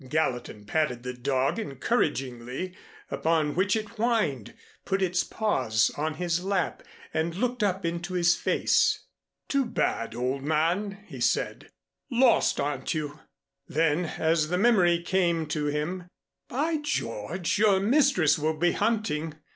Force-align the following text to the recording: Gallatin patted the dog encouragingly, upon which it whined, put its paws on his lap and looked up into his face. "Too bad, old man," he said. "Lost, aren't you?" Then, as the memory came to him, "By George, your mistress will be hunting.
Gallatin 0.09 0.65
patted 0.65 1.03
the 1.03 1.13
dog 1.13 1.59
encouragingly, 1.59 2.73
upon 3.11 3.53
which 3.53 3.75
it 3.75 3.87
whined, 3.89 4.55
put 4.83 4.99
its 4.99 5.23
paws 5.23 5.91
on 5.95 6.15
his 6.15 6.43
lap 6.43 6.81
and 7.13 7.35
looked 7.35 7.61
up 7.61 7.85
into 7.85 8.15
his 8.15 8.35
face. 8.35 9.03
"Too 9.47 9.63
bad, 9.63 10.15
old 10.15 10.41
man," 10.41 10.97
he 11.05 11.19
said. 11.21 11.69
"Lost, 12.09 12.59
aren't 12.59 12.95
you?" 12.95 13.19
Then, 13.67 14.05
as 14.05 14.47
the 14.49 14.57
memory 14.57 15.03
came 15.03 15.45
to 15.49 15.67
him, 15.67 16.05
"By 16.49 16.77
George, 16.77 17.59
your 17.59 17.79
mistress 17.79 18.39
will 18.39 18.57
be 18.57 18.71
hunting. 18.71 19.35